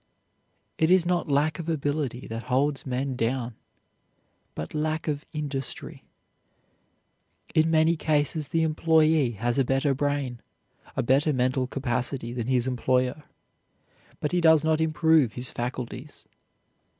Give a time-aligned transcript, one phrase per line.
[0.79, 3.53] It is not lack of ability that holds men down
[4.55, 6.03] but lack of industry.
[7.53, 10.41] In many cases the employee has a better brain,
[10.97, 13.21] a better mental capacity than his employer.
[14.19, 16.25] But he does not improve his faculties.